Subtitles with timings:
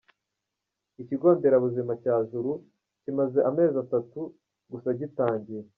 [1.01, 2.51] Ikigo nderabuzima cya Juru
[3.01, 4.19] kimaze amezi atatu
[4.71, 5.61] gusa gitangiye.